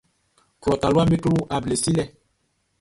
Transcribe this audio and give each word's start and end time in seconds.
Klɔ 0.61 0.73
taluaʼm 0.81 1.09
be 1.11 1.17
klo 1.23 1.33
able 1.55 1.75
silɛ. 1.83 2.03